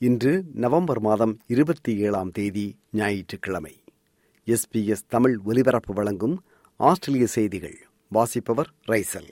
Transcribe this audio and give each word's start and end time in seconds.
இன்று 0.00 0.44
நவம்பர் 0.54 1.00
மாதம் 1.00 1.38
இருபத்தி 1.46 1.96
ஏழாம் 1.96 2.30
தேதி 2.30 2.76
ஞாயிற்றுக்கிழமை. 2.92 3.80
எஸ்பிஎஸ் 4.46 5.06
தமிழ் 5.08 5.38
ஒலிபரப்பு 5.44 5.94
வழங்கும் 5.94 6.44
ஆஸ்திரேலிய 6.76 7.26
செய்திகள். 7.26 7.78
வாசிப்பவர் 8.08 8.70
ரைசல். 8.88 9.30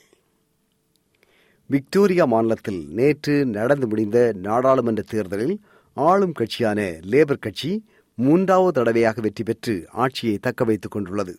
விக்டோரியா 1.67 2.25
மாநிலத்தில் 2.25 2.89
நேற்று 2.89 3.47
நடந்து 3.47 3.89
முடிந்த 3.89 4.33
நாடாளுமன்ற 4.37 5.03
தேர்தலில் 5.03 5.61
ஆளும் 5.95 6.33
கட்சியான 6.33 6.83
லேபர் 6.83 7.39
கட்சி 7.39 7.85
மூன்றாவது 8.15 8.73
தடவையாக 8.73 9.21
வெற்றி 9.21 9.45
பெற்று 9.45 9.87
ஆட்சியை 9.89 10.39
தக்க 10.39 10.65
வைத்துக் 10.65 10.91
கொண்டுள்ளது. 10.91 11.39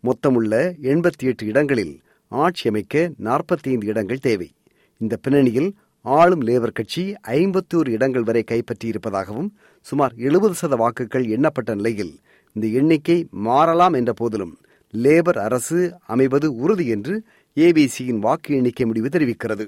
மொத்தமுள்ள 0.00 0.76
எண்பத்தி 0.82 1.24
எட்டு 1.24 1.46
இடங்களில் 1.46 2.00
ஆட்சி 2.28 2.68
அமைக்க 2.68 3.12
நாற்பத்தி 3.18 3.68
ஐந்து 3.68 3.86
இடங்கள் 3.86 4.18
தேவை. 4.18 4.52
இந்த 4.98 5.16
பின்னணியில் 5.16 5.74
ஆளும் 6.04 6.40
லேபர் 6.40 6.72
கட்சி 6.72 7.02
ஐம்பத்தோரு 7.32 7.88
இடங்கள் 7.88 8.22
வரை 8.22 8.42
கைப்பற்றியிருப்பதாகவும் 8.42 9.50
சுமார் 9.86 10.14
எழுபது 10.16 10.54
சத 10.62 10.74
வாக்குகள் 10.76 11.26
எண்ணப்பட்ட 11.26 11.74
நிலையில் 11.74 12.12
இந்த 12.56 12.66
எண்ணிக்கை 12.80 13.16
மாறலாம் 13.30 13.92
என்ற 13.92 14.12
போதிலும் 14.12 14.54
லேபர் 14.94 15.38
அரசு 15.38 15.80
அமைவது 16.06 16.48
உறுதி 16.54 16.86
என்று 16.86 17.14
ஏபிசியின் 17.56 18.18
வாக்கு 18.18 18.50
எண்ணிக்கை 18.56 18.86
முடிவு 18.86 19.08
தெரிவிக்கிறது. 19.08 19.66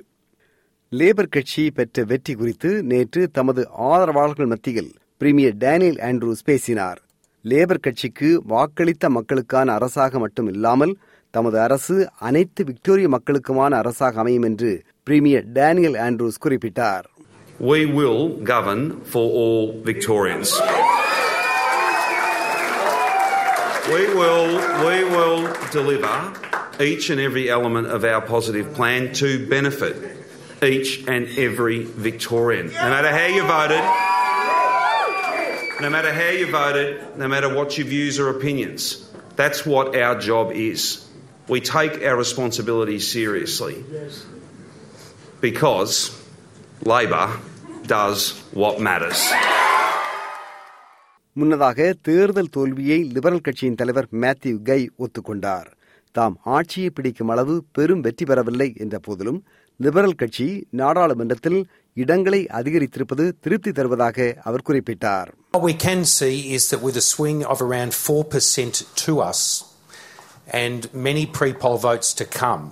லேபர் 0.92 1.28
கட்சி 1.28 1.62
பெற்ற 1.70 2.04
வெற்றி 2.04 2.34
குறித்து 2.34 2.70
நேற்று 2.82 3.22
தமது 3.30 3.62
ஆதரவாளர்கள் 3.90 4.46
மத்தியில் 4.46 4.90
பிரீமியர் 5.20 5.56
டேனியல் 5.56 6.00
ஆண்ட்ரூஸ் 6.00 6.42
பேசினார். 6.44 6.98
லேபர் 7.44 7.84
கட்சிக்கு 7.86 8.28
வாக்களித்த 8.48 9.08
மக்களுக்கான 9.08 9.68
அரசாக 9.72 10.18
மட்டும் 10.18 10.46
இல்லாமல் 10.46 10.94
தமது 11.34 11.56
அரசு 11.60 11.96
அனைத்து 12.18 12.62
விக்டோரிய 12.64 13.08
மக்களுக்குமான 13.08 13.72
அரசாக 13.82 14.20
அமையும் 14.20 14.42
என்று 14.42 14.72
பிரீமியர் 15.03 15.45
டேனியல் 15.59 15.99
ஆண்ட்ரூஸ் 16.07 16.39
குறிப்பிட்டார் 16.45 17.05
We 17.59 17.87
will 17.87 18.19
govern 18.49 18.81
for 19.11 19.23
all 19.41 19.81
Victorians. 19.81 20.49
We 23.89 24.03
will, 24.13 24.47
we 24.85 24.97
will 25.05 25.39
deliver 25.71 26.33
each 26.79 27.09
and 27.09 27.19
every 27.19 27.49
element 27.49 27.87
of 27.87 28.03
our 28.03 28.21
positive 28.21 28.73
plan 28.73 29.13
to 29.13 29.29
benefit 29.47 29.95
each 30.61 31.07
and 31.07 31.27
every 31.37 31.79
Victorian. 32.07 32.67
No 32.67 32.89
matter 32.89 33.11
how 33.19 33.27
you 33.27 33.43
voted, 33.43 33.83
no 35.81 35.89
matter 35.89 36.11
how 36.13 36.29
you 36.29 36.51
voted, 36.51 37.17
no 37.17 37.27
matter 37.27 37.53
what 37.53 37.77
your 37.77 37.87
views 37.87 38.19
or 38.19 38.29
opinions, 38.29 39.09
that's 39.35 39.65
what 39.65 39.95
our 39.95 40.19
job 40.19 40.51
is. 40.51 41.07
We 41.47 41.61
take 41.61 42.03
our 42.03 42.17
responsibility 42.17 42.99
seriously 42.99 43.83
because 45.41 45.95
Labor 46.85 47.27
does 47.87 48.19
what 48.53 48.77
matters. 48.79 49.21
முன்னதாக 51.35 51.79
தேர்தல் 52.01 52.53
தோல்வியை 52.55 52.99
liberal 53.15 53.41
கட்சியின் 53.41 53.75
தலைவர் 53.75 54.07
Matthew 54.21 54.55
கை 54.69 54.79
ஒத்துக்கொண்டார் 54.99 55.67
தாம் 56.15 56.35
ஆட்சியை 56.55 56.89
பிடிக்கும் 56.89 57.31
அளவு 57.33 57.55
பெரும் 57.71 58.01
வெற்றி 58.01 58.25
பெறவில்லை 58.25 58.69
என்ற 58.83 58.95
போதிலும் 58.99 59.39
லிபரல் 59.79 60.15
கட்சி 60.15 60.47
நாடாளுமன்றத்தில் 60.81 61.59
இடங்களை 61.97 62.39
அதிகரித்திருப்பது 62.59 63.25
திருப்தி 63.43 63.71
தருவதாக 63.71 64.17
அவர் 64.43 64.67
குறிப்பிட்டார் 64.69 65.29
What 65.53 65.65
we 65.69 65.75
can 65.85 66.01
see 66.15 66.35
is 66.57 66.63
that 66.71 66.81
with 66.87 66.97
a 66.97 67.05
swing 67.13 67.39
of 67.53 67.59
around 67.67 67.91
4% 67.99 68.73
to 69.03 69.13
us 69.29 69.41
and 70.61 70.81
many 71.07 71.25
pre 71.37 71.51
poll 71.55 71.77
votes 71.79 72.09
to 72.13 72.25
come, 72.35 72.63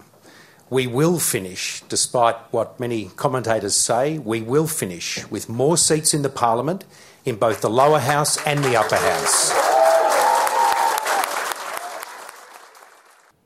we 0.72 0.88
will 0.90 1.20
finish, 1.26 1.64
despite 1.88 2.38
what 2.52 2.80
many 2.80 3.10
commentators 3.16 3.76
say, 3.80 4.06
we 4.26 4.42
will 4.44 4.68
finish 4.74 5.08
with 5.28 5.48
more 5.52 5.78
seats 5.80 6.14
in 6.14 6.22
the 6.22 6.34
Parliament 6.38 6.82
in 7.26 7.36
both 7.38 7.62
the 7.62 7.70
lower 7.72 8.00
house 8.02 8.34
and 8.46 8.64
the 8.64 8.76
upper 8.76 9.02
house. 9.06 9.38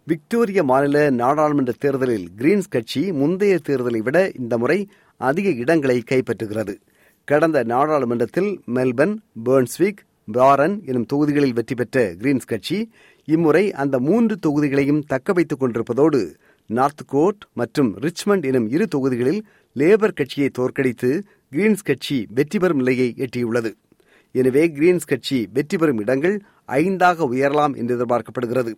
Victoria 0.08 0.62
மாநில 0.64 0.98
நாடாளுமன்ற 1.18 1.74
தேர்தலில் 1.80 2.28
Green's 2.40 2.70
கட்சி 2.70 3.02
முந்தைய 3.14 3.56
தேர்தலை 3.68 4.00
விட 4.00 4.18
இந்த 4.40 4.58
முறை 4.58 4.78
அதிக 5.22 5.48
இடங்களை 5.64 5.98
கைப்பற்றுகிறது 6.04 6.74
கடந்த 7.28 7.60
நாடாளுமன்றத்தில் 7.64 8.50
மெல்பர்ன் 8.76 9.16
பேர்ன்ஸ்விக் 9.48 10.02
பாரன் 10.28 10.76
எனும் 10.90 11.08
தொகுதிகளில் 11.12 11.56
வெற்றி 11.60 11.76
பெற்ற 11.76 12.00
கிரீன்ஸ் 12.22 12.50
கட்சி 12.52 12.78
இம்முறை 13.28 13.64
அந்த 13.84 13.96
மூன்று 14.08 14.36
தொகுதிகளையும் 14.46 15.04
தக்க 15.14 15.34
வைத்துக் 15.34 15.62
கொண்டிருப்பதோடு 15.62 16.22
நார்த் 16.67 17.03
கோட் 17.07 17.43
மற்றும் 17.53 17.91
ரிச்மண்ட் 18.01 18.45
எனும் 18.45 18.69
இரு 18.69 18.87
தொகுதிகளில் 18.89 19.41
லேபர் 19.77 20.15
கட்சியை 20.15 20.49
தோற்கடித்து 20.49 21.11
கிரீன்ஸ் 21.53 21.85
கட்சி 21.85 22.27
வெற்றி 22.35 22.59
பெறும் 22.59 22.77
நிலையை 22.77 23.15
எட்டியுள்ளது. 23.19 23.71
எனவே 24.33 24.69
கிரீன்ஸ் 24.69 25.07
கட்சி 25.07 25.49
வெற்றி 25.53 25.79
பெறும் 25.79 25.99
இடங்கள் 25.99 26.37
ஐந்தாக 26.69 27.27
உயரலாம் 27.33 27.77
என்று 27.77 27.97
எதிர்பார்க்கப்படுகிறது. 27.97 28.73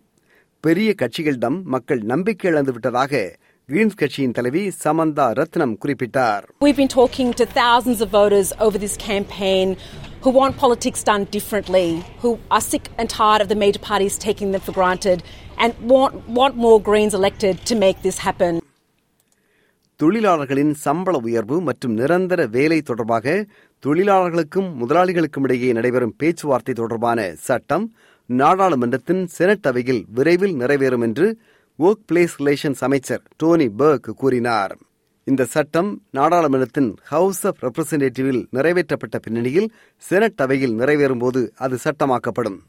பெரிய 0.59 0.95
கட்சிகளிடம் 1.01 1.63
மக்கள் 1.63 2.01
நம்பிக்கை 2.01 2.51
இழந்துவிட்டதாக 2.51 3.21
கிரீன்ஸ் 3.69 3.95
கட்சியின் 3.95 4.31
தலைவி 4.31 4.71
சமந்தா 4.83 5.25
ரத்னம் 5.39 5.77
குறிப்பிட்டார். 5.85 6.43
We've 6.59 6.79
been 6.83 6.93
talking 7.01 7.33
to 7.33 7.45
thousands 7.45 8.01
of 8.01 8.09
voters 8.09 8.51
over 8.65 8.77
this 8.79 8.97
campaign 9.09 9.75
who 10.22 10.30
want 10.30 10.56
politics 10.56 11.02
done 11.02 11.24
differently, 11.30 11.86
who 12.20 12.30
are 12.50 12.60
sick 12.62 12.84
and 12.98 13.08
tired 13.10 13.40
of 13.40 13.48
the 13.48 13.56
major 13.56 13.82
parties 13.82 14.16
taking 14.18 14.50
them 14.52 14.60
for 14.60 14.72
granted, 14.72 15.18
and 15.58 15.72
want, 15.84 16.12
want 16.30 16.56
more 16.56 16.78
Greens 16.80 17.14
elected 17.14 17.56
to 17.70 17.76
make 17.76 17.98
this 18.02 18.18
happen. 18.18 18.54
தொழிலாளர்களின் 20.00 20.72
சம்பள 20.84 21.16
உயர்வு 21.18 21.56
மற்றும் 21.60 21.92
நிரந்தர 21.94 22.46
வேலை 22.54 22.78
தொடர்பாக 22.82 23.26
தொழிலாளர்களுக்கும் 23.82 24.70
முதலாளிகளுக்கும் 24.80 25.44
இடையே 25.44 25.68
நடைபெறும் 25.72 26.14
பேச்சுவார்த்தை 26.16 26.74
தொடர்பான 26.74 27.18
சட்டம் 27.40 27.84
நாடாளுமன்றத்தின் 28.30 29.22
செனட் 29.36 29.68
அவையில் 29.70 30.02
விரைவில் 30.16 30.56
நிறைவேறும் 30.62 31.04
என்று 31.08 31.26
ஒர்க் 31.78 32.04
பிளேஸ் 32.10 32.34
ரிலேஷன்ஸ் 32.40 32.82
அமைச்சர் 32.88 33.22
டோனி 33.36 33.68
பர்க் 33.80 34.10
கூறினார் 34.22 34.74
இந்த 35.29 35.45
சட்டம் 35.45 36.01
நாடாளுமன்றத்தின் 36.09 36.97
ஹவுஸ் 37.03 37.47
ஆஃப் 37.47 37.57
ரெப்ரசன்டேட்டிவில் 37.61 38.45
நிறைவேற்றப்பட்ட 38.53 39.17
பின்னணியில் 39.21 39.73
செனட் 39.97 40.41
அவையில் 40.43 40.75
நிறைவேறும்போது 40.79 41.49
அது 41.55 41.77
சட்டமாக்கப்படும். 41.83 42.59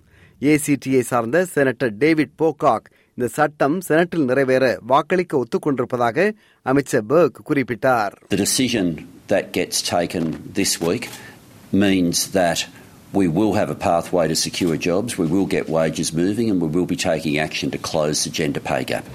ஏசிடியை 0.41 1.00
சார்ந்த 1.00 1.46
செனட்டர் 1.54 1.92
டேவிட் 1.98 2.34
போகாக் 2.38 2.88
இந்த 3.14 3.28
சட்டம் 3.28 3.80
செனட்டில் 3.80 4.24
நிறைவேற 4.24 4.78
வாக்களிக்க 4.82 5.42
ஒத்துக்கொண்டிருப்பதாக 5.42 6.32
அமைச்சர் 6.62 7.06
பர்க் 7.08 7.38
குறிப்பிட்டார். 7.48 8.12
The 8.30 8.41
decision 8.44 8.88
that 9.28 9.46
gets 9.58 9.78
taken 9.94 10.26
this 10.54 10.82
week 10.82 11.06
means 11.72 12.19
that 12.32 12.58
we 13.13 13.28
will 13.28 13.53
have 13.53 13.69
a 13.69 13.75
pathway 13.75 14.28
to 14.28 14.35
secure 14.35 14.75
jobs, 14.75 15.18
we 15.18 15.28
will 15.28 15.46
get 15.46 15.69
wages 15.69 16.13
moving, 16.13 16.50
and 16.50 16.59
we 16.59 16.68
will 16.68 16.88
be 16.88 16.96
taking 16.96 17.38
action 17.38 17.69
to 17.72 17.78
close 17.78 18.24
the 18.24 18.29
gender 18.29 18.59
pay 18.59 18.84
gap. 18.84 19.06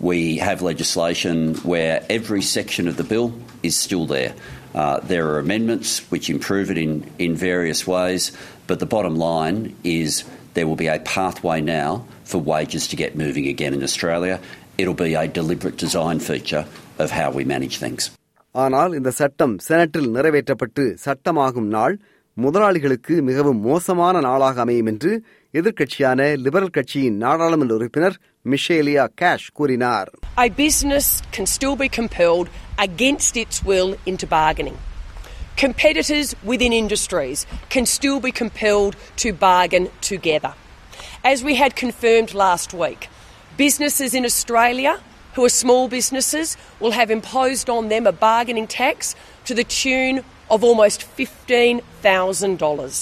We 0.00 0.36
have 0.38 0.62
legislation 0.62 1.54
where 1.56 2.04
every 2.08 2.42
section 2.42 2.86
of 2.88 2.96
the 2.96 3.04
bill 3.04 3.32
is 3.62 3.74
still 3.74 4.06
there. 4.06 4.34
Uh, 4.74 5.00
there 5.00 5.26
are 5.28 5.38
amendments 5.38 6.00
which 6.10 6.28
improve 6.30 6.70
it 6.70 6.78
in, 6.78 7.10
in 7.18 7.34
various 7.34 7.86
ways, 7.86 8.32
but 8.66 8.78
the 8.78 8.86
bottom 8.86 9.16
line 9.16 9.74
is 9.82 10.24
there 10.54 10.66
will 10.66 10.76
be 10.76 10.86
a 10.86 10.98
pathway 11.00 11.60
now 11.60 12.04
for 12.24 12.38
wages 12.38 12.86
to 12.88 12.96
get 12.96 13.16
moving 13.16 13.46
again 13.48 13.72
in 13.72 13.82
Australia. 13.82 14.40
It'll 14.76 14.94
be 14.94 15.14
a 15.14 15.26
deliberate 15.26 15.78
design 15.78 16.20
feature 16.20 16.66
of 16.98 17.10
how 17.10 17.30
we 17.30 17.44
manage 17.44 17.78
things. 17.78 18.10
ஆனால் 18.54 18.92
இந்த 18.94 19.10
சட்டம் 19.10 19.58
செனட்டில் 19.58 20.08
நிறைவேற்றப்பட்டு 20.10 20.84
சட்டமாகும் 21.04 21.68
நாள் 21.68 21.94
முதலாளிகளுக்கு 22.36 23.14
மிகவும் 23.28 23.60
மோசமான 23.60 24.20
நாளாக 24.20 24.60
அமையும் 24.64 24.90
என்று 24.92 25.12
எதிர்க்கட்சியான 25.54 26.20
லிபரல் 26.44 26.74
கட்சியின் 26.76 27.16
நாடாளுமன்ற 27.16 27.74
உறுப்பினர் 27.74 28.16
மிஷேலியா 28.44 29.04
கேஷ் 29.20 29.48
கூறினார் 29.58 30.10
a 30.46 30.48
business 30.64 31.06
can 31.36 31.46
still 31.56 31.76
be 31.84 31.88
compelled 31.98 32.48
against 32.86 33.34
its 33.44 33.56
will 33.68 33.90
into 34.10 34.26
bargaining. 34.38 34.78
Competitors 35.56 36.28
within 36.44 36.72
industries 36.74 37.40
can 37.68 37.86
still 37.86 38.20
be 38.20 38.32
compelled 38.32 38.94
to 39.16 39.32
bargain 39.48 39.86
together. 40.10 40.52
As 41.24 41.42
we 41.42 41.54
had 41.56 41.74
confirmed 41.74 42.32
last 42.34 42.72
week, 42.74 43.02
businesses 43.56 44.14
in 44.14 44.24
Australia 44.24 44.92
who 45.34 45.44
are 45.44 45.54
small 45.64 45.88
businesses 45.88 46.48
will 46.80 46.92
have 46.92 47.10
imposed 47.10 47.68
on 47.68 47.88
them 47.88 48.06
a 48.06 48.12
bargaining 48.12 48.68
tax 48.68 48.98
to 49.46 49.52
the 49.54 49.66
tune 49.80 50.16
of 50.53 50.63
almost 50.63 51.01
$15,000. 51.17 52.97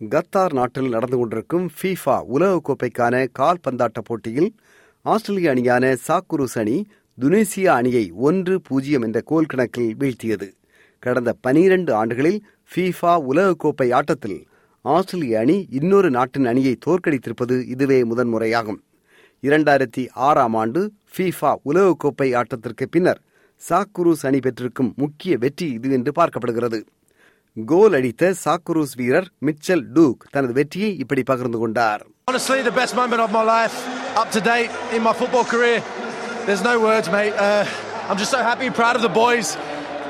Qatar 0.00 0.54
நாட்டில் 0.54 0.88
நடந்து 0.88 1.16
கொண்டிருக்கும் 1.16 1.66
FIFA 1.76 2.16
உலகக்கோப்பைக்கான 2.34 3.14
கால்பந்தாட்ட 3.38 4.00
போட்டியில் 4.00 4.48
ஆஸ்திரேலிய 5.04 5.50
அணியான 5.52 5.90
சாக்குருஸ் 6.06 6.56
அணி 6.58 6.76
துனேசியா 7.18 7.72
அணியை 7.74 8.04
ஒன்று 8.20 8.54
பூஜ்ஜியம் 8.60 9.02
என்ற 9.02 9.20
கோல் 9.22 9.46
கணக்கில் 9.46 9.90
வீழ்த்தியது 9.94 10.48
கடந்த 11.02 11.32
பனிரண்டு 11.48 11.92
ஆண்டுகளில் 11.94 12.38
ஃபீஃபா 12.70 13.14
உலகக்கோப்பை 13.30 13.88
ஆட்டத்தில் 13.92 14.38
ஆஸ்திரேலிய 14.84 15.38
அணி 15.38 15.56
இன்னொரு 15.70 16.10
நாட்டின் 16.10 16.46
அணியை 16.46 16.74
தோற்கடித்திருப்பது 16.86 17.56
இதுவே 17.66 17.98
முதன்முறையாகும் 18.04 18.80
இரண்டாயிரத்தி 19.42 20.04
ஆறாம் 20.20 20.56
ஆண்டு 20.56 20.80
ஃபீஃபா 21.14 21.52
உலகக்கோப்பை 21.64 22.28
ஆட்டத்திற்கு 22.34 22.86
பின்னர் 22.90 23.20
சாக்குரூஸ் 23.60 24.24
அணி 24.28 24.38
பெற்றிருக்கும் 24.46 24.90
முக்கிய 24.96 25.32
வெற்றி 25.42 25.66
இது 25.76 25.94
என்று 25.96 26.12
பார்க்கப்படுகிறது 26.18 26.78
கோல் 27.56 27.94
அடித்த 27.98 28.32
சாக்குரூஸ் 28.42 28.94
வீரர் 29.00 29.28
மிச்சல் 29.46 29.84
டூக் 29.96 30.22
தனது 30.34 30.52
வெற்றியை 30.58 30.90
இப்படி 31.04 31.24
பகிர்ந்து 31.24 31.60
கொண்டார் 31.62 32.02
Honestly, 32.26 32.58
the 32.62 32.74
best 32.74 32.94
moment 32.94 33.20
of 33.20 33.30
my 33.30 33.44
life 33.48 33.76
up 34.14 34.28
to 34.30 34.40
date 34.42 34.72
in 34.96 35.02
my 35.02 35.12
football 35.12 35.44
career. 35.44 35.78
There's 36.46 36.64
no 36.64 36.74
words, 36.80 37.06
mate. 37.10 37.34
Uh, 37.38 37.64
I'm 38.08 38.18
just 38.18 38.32
so 38.32 38.40
happy, 38.42 38.68
proud 38.72 38.96
of 38.96 39.02
the 39.02 39.14
boys. 39.16 39.48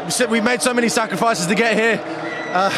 We 0.04 0.12
said 0.12 0.28
We 0.30 0.40
made 0.42 0.60
so 0.60 0.72
many 0.72 0.90
sacrifices 0.90 1.46
to 1.46 1.56
get 1.56 1.72
here. 1.76 1.96
Uh, 2.54 2.70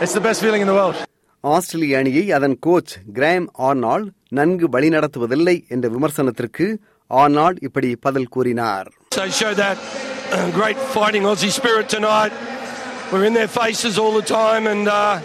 it's 0.00 0.14
the 0.14 0.22
best 0.22 0.40
feeling 0.40 0.62
in 0.62 0.68
the 0.68 0.78
world. 0.80 0.98
ஆஸ்திரேலிய 1.44 1.98
அணியை 1.98 2.24
அதன் 2.36 2.56
coach 2.60 2.92
gram 3.16 3.48
Arnold 3.66 4.08
நன்கு 4.32 4.66
வழிநடத்துவதில்லை 4.68 5.56
என்ற 5.68 5.88
விமர்சனத்திற்கு 5.88 6.66
Arnold 7.10 7.60
இப்படி 7.66 7.90
பதில் 8.06 8.32
கூறினார் 8.34 8.88
They 9.17 9.29
showed 9.31 9.57
that 9.57 9.77
uh, 10.31 10.49
great 10.51 10.77
fighting 10.77 11.23
Aussie 11.23 11.51
spirit 11.51 11.87
tonight. 11.87 12.31
We're 13.11 13.25
in 13.25 13.33
their 13.33 13.47
faces 13.47 13.99
all 13.99 14.13
the 14.13 14.23
time, 14.23 14.65
and 14.67 14.87
uh, 14.87 15.21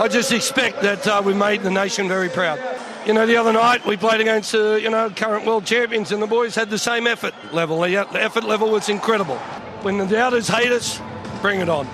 I 0.00 0.06
just 0.08 0.30
expect 0.32 0.82
that 0.82 1.06
uh, 1.06 1.20
we 1.24 1.34
made 1.34 1.62
the 1.62 1.70
nation 1.70 2.06
very 2.08 2.28
proud. 2.28 2.58
You 3.06 3.12
know, 3.12 3.26
the 3.26 3.36
other 3.36 3.52
night 3.52 3.84
we 3.84 3.96
played 3.96 4.20
against, 4.20 4.54
uh, 4.54 4.76
you 4.76 4.88
know, 4.88 5.10
current 5.10 5.44
world 5.44 5.64
champions, 5.66 6.12
and 6.12 6.22
the 6.22 6.26
boys 6.28 6.54
had 6.54 6.70
the 6.70 6.78
same 6.78 7.06
effort 7.06 7.34
level. 7.52 7.80
The 7.80 8.06
the 8.12 8.22
effort 8.22 8.44
level 8.44 8.70
was 8.70 8.88
incredible. 8.88 9.38
When 9.86 9.98
the 9.98 10.06
doubters 10.06 10.48
hate 10.48 10.72
us, 10.72 10.88
bring 11.42 11.60
it 11.60 11.68
on. 11.78 11.86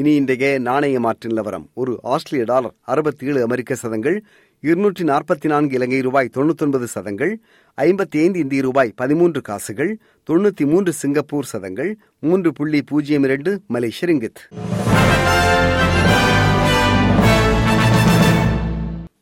இனி 0.00 0.12
இன்றைய 0.20 0.46
நாணய 0.68 1.00
மாற்று 1.04 1.26
நிலவரம் 1.30 1.66
ஒரு 1.80 1.92
ஆஸ்திரேலிய 2.14 2.44
dollar 2.52 2.72
அறுபத்தி 2.92 3.28
ஏழு 3.30 3.40
அமெரிக்க 3.46 3.74
சதங்கள் 3.82 4.16
இருநூற்றி 4.63 5.03
நாற்பத்தி 5.03 5.47
நான்கு 5.47 5.75
இலங்கை 5.75 6.01
ரூபாய் 6.01 6.29
தொண்ணூத்தொன்பது 6.35 6.83
சதங்கள் 6.83 7.39
ஐம்பத்தி 7.77 8.17
ஐந்து 8.23 8.39
இந்திய 8.39 8.61
ரூபாய் 8.61 8.93
பதிமூன்று 8.95 9.41
காசுகள் 9.41 9.99
தொண்ணூற்றி 10.29 10.65
மூன்று 10.65 10.93
சிங்கப்பூர் 10.93 11.45
சதங்கள் 11.45 11.91
மூன்று 12.19 12.53
புள்ளி 12.53 12.81
பூஜ்ஜியம் 12.81 13.23
இரண்டு 13.23 13.61
மலேசிய 13.67 14.09
ரிங்கித். 14.11 14.41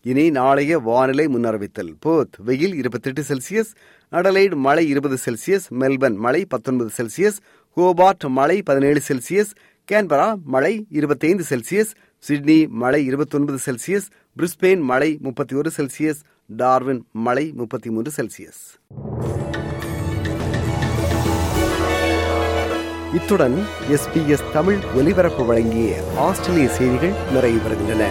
இனி 0.01 0.29
நாளைய 0.29 0.79
வானிலை 0.79 1.27
முன்னறிவித்தல். 1.27 1.93
போத் 2.05 2.35
வெயில் 2.37 2.73
இருபத்தெட்டு 2.73 3.21
செல்சியஸ் 3.21 3.71
அடலைட் 4.11 4.55
மழை 4.55 4.87
இருபது 4.87 5.17
செல்சியஸ் 5.25 5.67
மெல்பர்ன் 5.79 6.15
மழை 6.15 6.45
பத்தொன்பது 6.45 6.89
செல்சியஸ் 6.97 7.39
ஹோபார்ட் 7.77 8.27
மழை 8.29 8.61
பதினேழு 8.61 9.01
செல்சியஸ் 9.07 9.51
கேன்பரா 9.91 10.35
மழை 10.43 10.87
இருபத்தைந்து 10.89 11.43
செல்சியஸ் 11.49 11.91
சிட்னி 12.19 12.67
மழை 12.67 13.05
இருபத்தொன்பது 13.05 13.57
செல்சியஸ் 13.65 14.07
பிரிஸ்பெயின் 14.37 14.81
மழை 14.81 15.17
முப்பத்தி 15.21 15.55
ஒரு 15.55 15.71
செல்சியஸ் 15.77 16.19
டார்வின் 16.45 17.07
மழை 17.11 17.51
முப்பத்தி 17.55 17.89
மூன்று 17.89 18.11
செல்சியஸ். 18.15 18.61
இத்துடன் 23.13 23.63
எஸ்பிஎஸ் 23.89 24.51
தமிழ் 24.53 24.77
ஒலிபரப்பு 24.95 25.45
வழங்கிய 25.45 26.03
ஆஸ்திரேலிய 26.17 26.69
செய்திகள் 26.69 27.13
நிறைவு 27.31 27.57
பெறுகின்றன. 27.57 28.09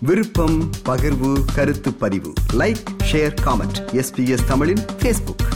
விருப்பம் 0.00 0.70
பகிர்வு 0.88 1.44
கருத்து 1.54 1.94
பதிவு. 1.94 2.32
லைக் 2.52 2.84
ஷேர் 3.12 3.34
காமெண்ட் 3.44 4.02
எஸ்பிஎஸ் 4.02 4.46
தமிழின் 4.48 4.84
ஃபேஸ்புக் 5.02 5.46